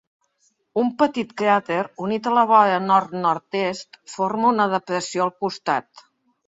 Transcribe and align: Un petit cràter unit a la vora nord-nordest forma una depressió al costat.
Un 0.83 0.87
petit 1.01 1.35
cràter 1.41 1.77
unit 2.07 2.31
a 2.31 2.35
la 2.39 2.47
vora 2.53 2.81
nord-nordest 2.89 4.03
forma 4.17 4.53
una 4.57 4.69
depressió 4.77 5.29
al 5.31 5.37
costat. 5.47 6.09